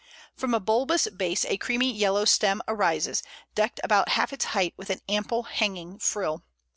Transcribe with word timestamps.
From 0.33 0.55
a 0.55 0.59
bulbous 0.59 1.07
base 1.11 1.45
a 1.45 1.57
creamy 1.57 1.91
yellow 1.93 2.25
stem 2.25 2.63
arises, 2.67 3.21
decked 3.53 3.79
about 3.83 4.09
half 4.09 4.33
its 4.33 4.45
height 4.45 4.73
with 4.75 4.89
an 4.89 5.01
ample 5.07 5.43
hanging 5.43 5.99
frill. 5.99 6.41